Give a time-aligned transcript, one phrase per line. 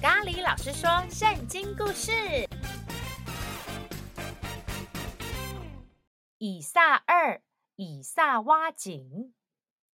[0.00, 2.12] 咖喱老师说圣经故事：
[6.38, 7.40] 以撒二，
[7.76, 9.32] 以撒挖井。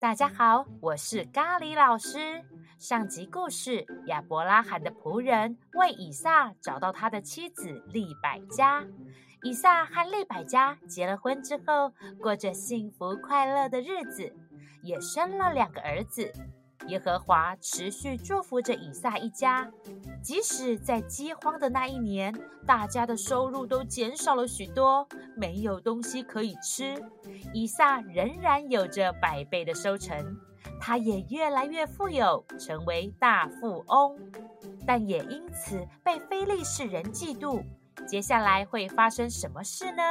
[0.00, 2.44] 大家好，我是咖喱老师。
[2.78, 8.84] 上集故事，亚伯拉罕的仆人为以撒找到他的妻子利百加。
[9.44, 14.34] 以撒和利百加结了婚之后，过着幸福快乐的日子，
[14.82, 16.32] 也生了两个儿子。
[16.88, 19.70] 耶和华持续祝福着以撒一家，
[20.22, 22.34] 即使在饥荒的那一年，
[22.66, 25.06] 大家的收入都减少了许多，
[25.36, 27.02] 没有东西可以吃，
[27.52, 30.36] 以撒仍然有着百倍的收成，
[30.80, 34.18] 他也越来越富有，成为大富翁，
[34.86, 37.62] 但也因此被非利士人嫉妒。
[38.06, 40.02] 接下来会发生什么事呢？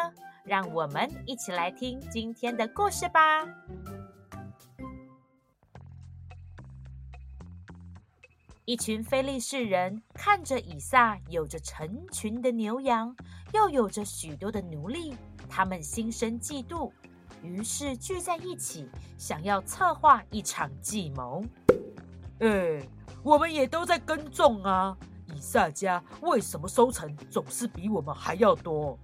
[0.44, 3.46] 让我们一起来听今天的故事吧。
[8.66, 13.14] 一群非利士人看着以撒有着成群的牛羊，
[13.54, 15.16] 又有着许多的奴隶，
[15.50, 16.92] 他们心生嫉妒，
[17.42, 18.88] 于是聚在一起，
[19.18, 21.44] 想要策划一场计谋。
[22.40, 22.80] 哎，
[23.24, 24.96] 我们也都在耕种啊，
[25.34, 28.98] 以撒家为什么收成总是比我们还要多？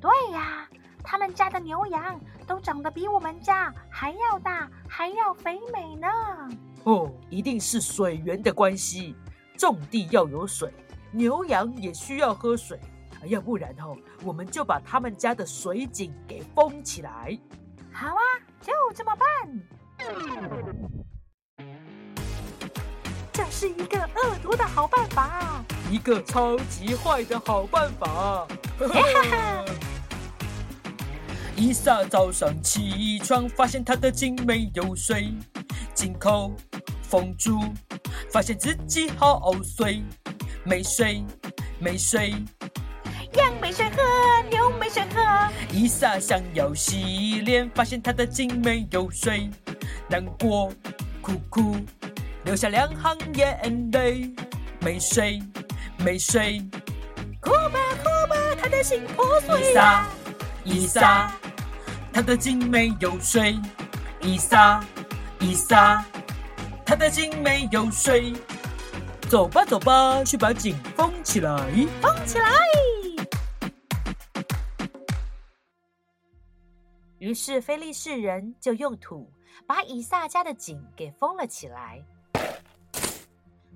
[0.00, 0.68] 对呀，
[1.02, 6.06] 他们家的牛羊都长得比我们家还要大，还要肥美呢。
[6.84, 9.14] 哦，一定是水源的关系。
[9.56, 10.72] 种地要有水，
[11.12, 12.80] 牛羊也需要喝水。
[13.26, 17.38] 要不然哦，我们就把他们家的水井给封起来。
[17.92, 18.22] 好啊，
[18.62, 19.26] 就这么办。
[23.30, 28.46] 这是一个恶毒的好办法，一个超级坏的好办法。
[31.56, 35.34] 以撒早上起床，发现他的井没有水，
[35.94, 36.52] 井口
[37.10, 37.60] 封住，
[38.30, 40.00] 发现自己好呕水，
[40.62, 41.24] 没水，
[41.80, 42.30] 没水，
[43.34, 44.00] 羊没水喝，
[44.48, 45.20] 牛没水喝。
[45.72, 49.50] 伊莎想要洗脸，发现她的井没有水，
[50.08, 50.72] 难过，
[51.20, 51.76] 哭哭，
[52.44, 54.30] 流下两行眼泪，
[54.80, 55.42] 没水，
[55.98, 56.62] 没水，
[57.40, 60.06] 哭吧哭吧，她的心破碎了。
[60.62, 61.32] 以撒，以撒，
[62.12, 63.58] 他的井没有水，
[64.20, 64.80] 以撒，
[65.40, 66.04] 以撒。
[66.90, 68.32] 他的心没有水，
[69.28, 71.56] 走吧走吧，去把井封起来，
[72.02, 72.50] 封起来。
[77.20, 79.30] 于是非利士人就用土
[79.68, 82.04] 把以撒家的井给封了起来。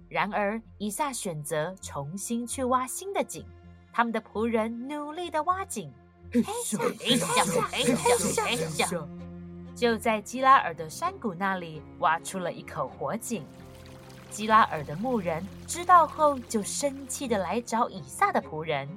[0.08, 3.46] 然而以撒选择重新去挖新的井，
[3.92, 5.88] 他们的仆人努力的挖井，
[6.32, 9.23] 嘿咻嘿咻嘿咻嘿咻。
[9.74, 13.44] 就在基拉尔的山谷那里挖出了一口火井。
[14.30, 18.88] 基拉尔的牧人知道后，就生气的来找以撒的仆人：“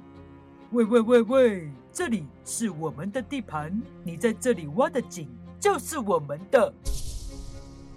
[0.72, 5.28] 喂喂喂喂，这里是我们的地盘，你在这里挖的井
[5.60, 6.72] 就是我们的。”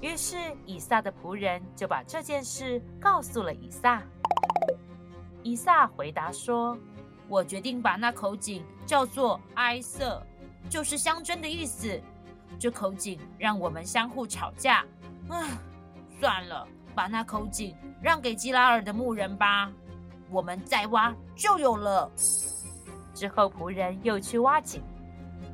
[0.01, 4.01] 于是以撒的仆人就把这件事告诉了以撒。
[5.43, 6.77] 以撒回答说
[7.27, 10.21] ：“我决定把那口井叫做埃瑟，
[10.69, 11.99] 就是相争的意思。”
[12.61, 14.85] 这口井让我们相互吵架，
[15.29, 15.57] 唉，
[16.19, 19.71] 算了，把那口井让给基拉尔的牧人吧，
[20.29, 22.07] 我们再挖就有了。
[23.15, 24.79] 之后仆人又去挖井，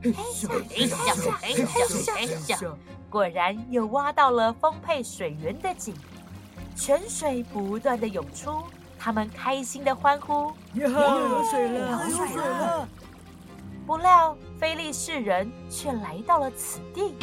[0.03, 2.73] 嘿咻嘿咻嘿咻嘿咻，
[3.09, 5.95] 果然又挖到了丰沛水源的井，
[6.75, 8.65] 泉水不断的涌出，
[8.99, 12.85] 他们开心的欢呼：有水了，有水了！
[13.85, 17.13] 不料，非利士人却来到了此地。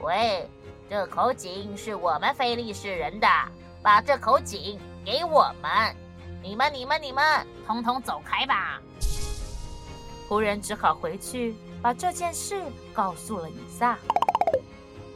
[0.00, 0.48] 喂，
[0.90, 3.28] 这口井是我们菲利士人的，
[3.82, 5.94] 把这口井给我们。
[6.42, 8.80] 你们、你们、你们，通通走开吧！
[10.28, 12.62] 仆人只好回去把这件事
[12.92, 13.96] 告诉了以撒。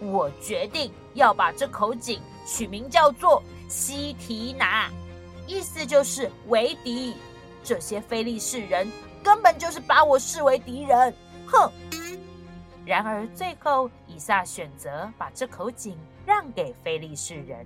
[0.00, 4.88] 我决定要把这口井取名叫做西提拿，
[5.48, 7.16] 意思就是为敌。
[7.64, 8.88] 这些非利士人。
[9.22, 11.14] 根本就是把我视为敌人，
[11.46, 11.70] 哼！
[12.84, 15.96] 然而最后，以撒选择把这口井
[16.26, 17.64] 让给非利士人。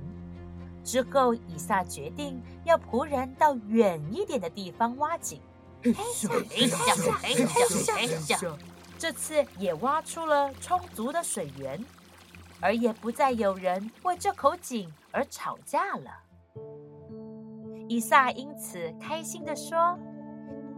[0.85, 5.41] 之后，以撒决定要仆人到远一点的地方挖井。
[8.99, 11.82] 这次也挖出了充足的水源，
[12.61, 16.11] 而也不再有人为这口井而吵架了。
[17.88, 19.99] 以撒因此开心地说。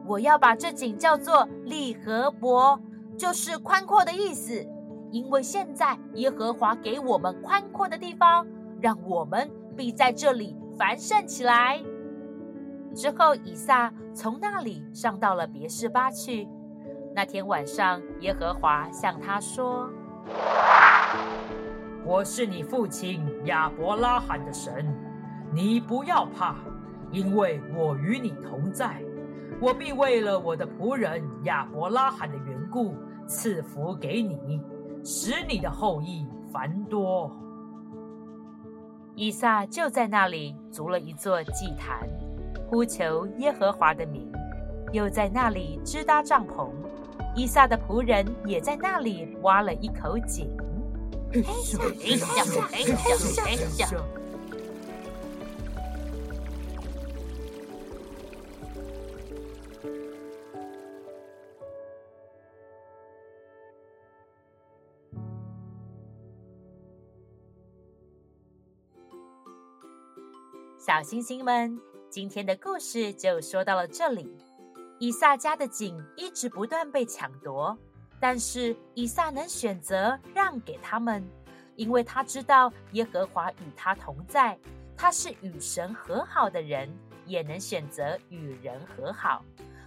[0.09, 2.81] 我要把这井叫做利河伯，
[3.19, 4.67] 就是宽阔的意思。
[5.11, 8.47] 因为现在耶和华给我们宽阔的地方，
[8.81, 11.79] 让我们必在这里繁盛起来。
[12.95, 16.49] 之后，以撒从那里上到了别是巴去。
[17.15, 19.91] 那天晚上，耶和华向他说
[22.03, 24.87] ：“我是你父亲亚伯拉罕的神，
[25.53, 26.57] 你不要怕，
[27.11, 29.03] 因为我与你同在。
[29.61, 32.95] 我必为了我的仆人亚伯拉罕的缘故，
[33.27, 34.61] 赐福给你，
[35.05, 37.31] 使你的后裔繁多。”
[39.17, 42.09] 以撒就在那里筑了一座祭坛。
[42.71, 44.31] 呼求耶和华的名，
[44.93, 46.69] 又在那里支搭帐篷。
[47.35, 50.47] 以撒的仆人也在那里挖了一口井。
[70.89, 71.79] 小星星们。
[72.09, 74.35] 今天的故事就说到了这里。
[74.99, 77.77] 以撒家的井一直不断被抢夺，
[78.19, 81.23] 但是以撒能选择让给他们，
[81.77, 84.59] 因为他知道耶和华与他同在，
[84.97, 86.91] 他是与神和好的人，
[87.27, 89.45] 也能选择与人和好。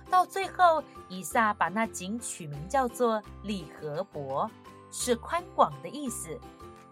[0.08, 4.48] 到最后，以撒把那井取名叫做利河伯，
[4.92, 6.40] 是宽广的意思，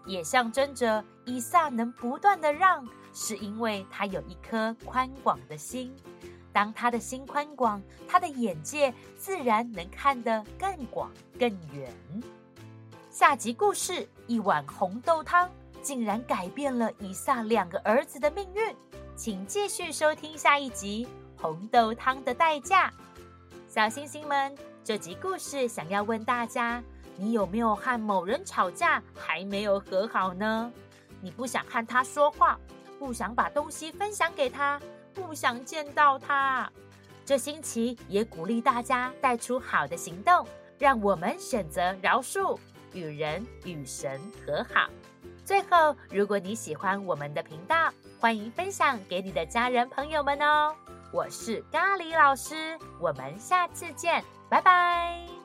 [0.04, 2.84] 也象征着以撒能不断的让。
[3.12, 5.94] 是因为他有一颗宽广的心，
[6.52, 11.92] 当他的心宽广，他的眼界自然能看得更广更远。
[13.10, 15.50] 下集故事：一碗红豆汤
[15.82, 18.74] 竟然改变了以撒两个儿子的命运，
[19.16, 21.08] 请继续收听下一集
[21.42, 22.88] 《红豆汤的代价》。
[23.68, 26.82] 小星星们，这集故事想要问大家：
[27.16, 30.72] 你有没有和某人吵架还没有和好呢？
[31.20, 32.58] 你不想和他说话？
[33.00, 34.78] 不想把东西分享给他，
[35.14, 36.70] 不想见到他。
[37.24, 40.46] 这星期也鼓励大家带出好的行动，
[40.78, 42.58] 让我们选择饶恕，
[42.92, 44.90] 与人与神和好。
[45.44, 50.76] 最后，如果你喜欢我们的频道，欢迎分享给你的家人朋友们哦。
[51.10, 55.39] 我是咖喱老师，我们下次见，拜拜。